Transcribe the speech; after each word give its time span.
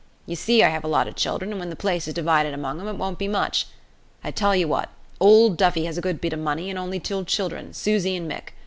Ye 0.25 0.33
see 0.33 0.63
I 0.63 0.69
have 0.69 0.83
a 0.83 0.87
lot 0.87 1.07
of 1.07 1.15
children, 1.15 1.51
and 1.51 1.59
when 1.59 1.69
the 1.69 1.75
place 1.75 2.07
is 2.07 2.15
divided 2.15 2.55
among 2.55 2.79
'em 2.81 2.87
it 2.87 2.97
won't 2.97 3.19
be 3.19 3.27
much. 3.27 3.67
I 4.23 4.31
tell 4.31 4.55
ye 4.55 4.65
wot, 4.65 4.89
old 5.19 5.57
Duffy 5.57 5.85
has 5.85 5.95
a 5.99 6.01
good 6.01 6.19
bit 6.19 6.33
of 6.33 6.39
money 6.39 6.71
and 6.71 6.79
only 6.79 6.99
two 6.99 7.23
children, 7.25 7.71
Susie 7.71 8.15
and 8.15 8.27
Mick. 8.27 8.53